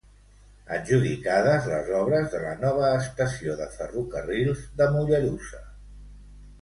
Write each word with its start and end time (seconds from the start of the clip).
Adjudicades 0.75 1.67
les 1.73 1.91
obres 1.99 2.25
de 2.35 2.41
la 2.45 2.55
nova 2.63 2.89
estació 3.03 3.59
de 3.63 3.69
ferrocarrils 3.77 4.65
de 4.81 4.89
Mollerussa. 4.97 5.61